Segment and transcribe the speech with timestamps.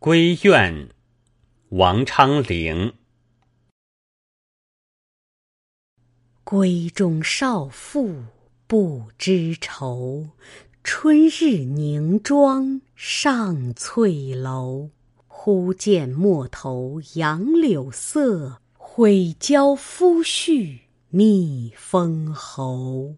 [0.00, 0.90] 归怨，
[1.70, 2.94] 王昌龄。
[6.44, 8.22] 闺中少妇
[8.68, 10.28] 不知愁，
[10.84, 14.90] 春日凝妆上翠楼。
[15.26, 20.78] 忽见陌头杨柳色，悔教夫婿
[21.08, 23.16] 觅封侯。